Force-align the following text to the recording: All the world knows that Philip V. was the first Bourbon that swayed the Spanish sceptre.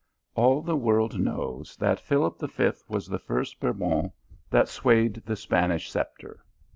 All 0.33 0.63
the 0.63 0.75
world 0.75 1.19
knows 1.19 1.75
that 1.77 1.99
Philip 1.99 2.39
V. 2.39 2.71
was 2.87 3.05
the 3.05 3.19
first 3.19 3.59
Bourbon 3.59 4.11
that 4.49 4.67
swayed 4.67 5.21
the 5.27 5.35
Spanish 5.35 5.91
sceptre. 5.91 6.43